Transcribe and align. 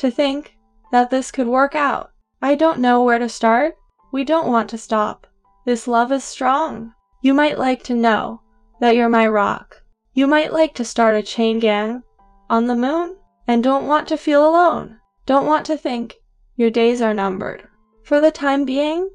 to 0.00 0.10
think 0.10 0.56
that 0.92 1.10
this 1.10 1.30
could 1.30 1.46
work 1.46 1.74
out. 1.74 2.10
I 2.42 2.54
don't 2.54 2.80
know 2.80 3.04
where 3.04 3.18
to 3.18 3.28
start. 3.28 3.76
We 4.12 4.24
don't 4.24 4.48
want 4.48 4.70
to 4.70 4.78
stop. 4.78 5.26
This 5.66 5.86
love 5.86 6.10
is 6.10 6.24
strong. 6.24 6.94
You 7.20 7.34
might 7.34 7.58
like 7.58 7.82
to 7.84 7.94
know 7.94 8.40
that 8.80 8.96
you're 8.96 9.10
my 9.10 9.28
rock. 9.28 9.82
You 10.14 10.26
might 10.26 10.54
like 10.54 10.74
to 10.76 10.84
start 10.84 11.14
a 11.16 11.22
chain 11.22 11.58
gang 11.58 12.02
on 12.48 12.66
the 12.66 12.74
moon 12.74 13.18
and 13.46 13.62
don't 13.62 13.86
want 13.86 14.08
to 14.08 14.16
feel 14.16 14.48
alone. 14.48 14.98
Don't 15.26 15.46
want 15.46 15.66
to 15.66 15.76
think 15.76 16.16
your 16.56 16.70
days 16.70 17.02
are 17.02 17.14
numbered. 17.14 17.68
For 18.02 18.20
the 18.20 18.30
time 18.30 18.64
being, 18.64 19.10